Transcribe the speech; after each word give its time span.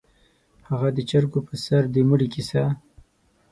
_هغه 0.67 0.89
د 0.93 0.99
چرګو 1.09 1.39
پر 1.47 1.57
سر 1.65 1.83
د 1.93 1.95
مړي 2.09 2.27
کيسه؟ 2.33 2.63